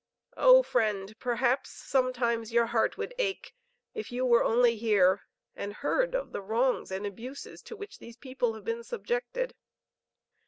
[0.35, 3.53] Oh, friend, perhaps, sometimes your heart would ache,
[3.93, 8.17] if you were only here and heard of the wrongs and abuses to which these
[8.17, 9.53] people have been subjected.